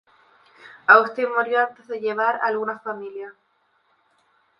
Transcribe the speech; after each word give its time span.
Austin 0.87 1.27
murió 1.37 1.59
antes 1.59 1.87
de 1.87 1.99
llevar 1.99 2.39
alguna 2.41 2.79
familia. 2.79 3.35